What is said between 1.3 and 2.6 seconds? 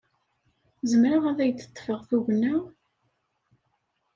ad ak-d-ḍḍfeɣ tugna?